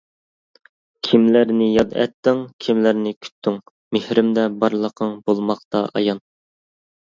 كىملەرنى 1.07 1.67
ياد 1.71 1.93
ئەتتىڭ 2.03 2.41
،كىملەرنى 2.67 3.11
كۈتتۈڭ, 3.27 3.59
مېھرىمدە 3.99 4.47
بارلىقىڭ 4.65 5.13
بولماقتا 5.29 5.85
ئايان. 6.01 6.25